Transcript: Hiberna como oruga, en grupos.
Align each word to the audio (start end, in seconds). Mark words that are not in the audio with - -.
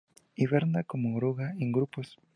Hiberna 0.35 0.83
como 0.83 1.15
oruga, 1.17 1.51
en 1.59 1.71
grupos. 1.71 2.17